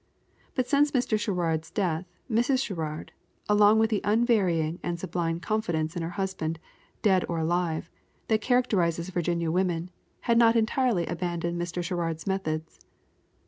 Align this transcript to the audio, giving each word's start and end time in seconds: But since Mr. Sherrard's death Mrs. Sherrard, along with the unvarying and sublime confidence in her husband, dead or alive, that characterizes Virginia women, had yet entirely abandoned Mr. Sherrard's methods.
But 0.55 0.67
since 0.67 0.93
Mr. 0.93 1.19
Sherrard's 1.19 1.69
death 1.69 2.07
Mrs. 2.27 2.65
Sherrard, 2.65 3.11
along 3.47 3.77
with 3.77 3.91
the 3.91 4.01
unvarying 4.03 4.79
and 4.81 4.99
sublime 4.99 5.39
confidence 5.39 5.95
in 5.95 6.01
her 6.01 6.09
husband, 6.17 6.57
dead 7.03 7.23
or 7.29 7.37
alive, 7.37 7.87
that 8.27 8.41
characterizes 8.41 9.09
Virginia 9.11 9.51
women, 9.51 9.91
had 10.21 10.39
yet 10.39 10.55
entirely 10.55 11.05
abandoned 11.05 11.61
Mr. 11.61 11.83
Sherrard's 11.83 12.25
methods. 12.25 12.79